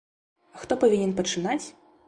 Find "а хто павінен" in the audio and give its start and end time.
0.59-1.15